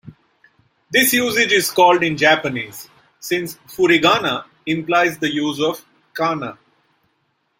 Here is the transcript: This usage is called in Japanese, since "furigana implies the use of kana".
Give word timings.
This 0.91 1.13
usage 1.13 1.51
is 1.51 1.69
called 1.69 2.01
in 2.01 2.17
Japanese, 2.17 2.89
since 3.19 3.57
"furigana 3.67 4.45
implies 4.65 5.19
the 5.19 5.31
use 5.31 5.61
of 5.61 5.85
kana". 6.17 6.57